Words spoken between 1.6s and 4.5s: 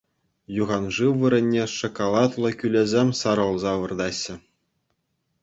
шоколадлӑ кӳлӗсем сарӑлса выртаҫҫӗ.